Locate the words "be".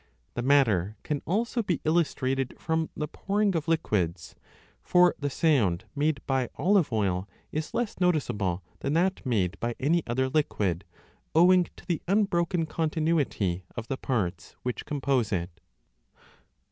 1.61-1.79